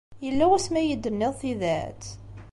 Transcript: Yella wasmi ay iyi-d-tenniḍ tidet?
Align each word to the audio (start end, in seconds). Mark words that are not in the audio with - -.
Yella 0.25 0.45
wasmi 0.49 0.77
ay 0.79 0.85
iyi-d-tenniḍ 0.89 1.33
tidet? 1.41 2.03